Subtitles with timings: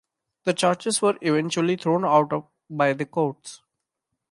[0.45, 3.61] The charges were eventually thrown out by the courts.